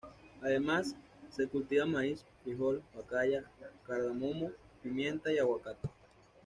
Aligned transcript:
Además, 0.41 0.95
se 1.29 1.47
cultiva 1.47 1.85
maíz, 1.85 2.25
frijol, 2.43 2.81
pacaya, 2.95 3.43
cardamomo, 3.85 4.49
pimienta 4.81 5.31
y 5.31 5.37
aguacate. 5.37 5.87